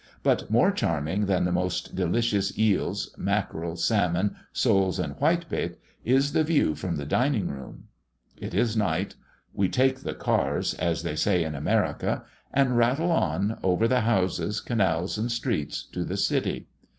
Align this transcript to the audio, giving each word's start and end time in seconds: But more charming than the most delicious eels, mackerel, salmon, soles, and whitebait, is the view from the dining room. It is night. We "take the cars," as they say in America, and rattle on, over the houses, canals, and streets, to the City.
But 0.23 0.49
more 0.49 0.71
charming 0.71 1.27
than 1.27 1.43
the 1.45 1.51
most 1.51 1.93
delicious 1.95 2.57
eels, 2.57 3.13
mackerel, 3.19 3.75
salmon, 3.75 4.35
soles, 4.51 4.97
and 4.97 5.13
whitebait, 5.19 5.77
is 6.03 6.31
the 6.33 6.43
view 6.43 6.73
from 6.73 6.95
the 6.95 7.05
dining 7.05 7.49
room. 7.49 7.83
It 8.35 8.55
is 8.55 8.75
night. 8.75 9.13
We 9.53 9.69
"take 9.69 9.99
the 9.99 10.15
cars," 10.15 10.73
as 10.73 11.03
they 11.03 11.15
say 11.15 11.43
in 11.43 11.53
America, 11.53 12.23
and 12.51 12.75
rattle 12.79 13.11
on, 13.11 13.59
over 13.61 13.87
the 13.87 14.01
houses, 14.01 14.59
canals, 14.59 15.19
and 15.19 15.31
streets, 15.31 15.83
to 15.93 16.03
the 16.03 16.17
City. 16.17 16.65